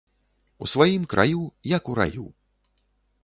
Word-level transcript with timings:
У 0.65 0.69
сваім 0.71 1.03
краю, 1.11 1.41
як 1.75 1.83
у 1.93 1.97
раю 1.99 2.27